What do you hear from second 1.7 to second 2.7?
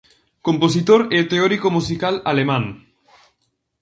musical alemán.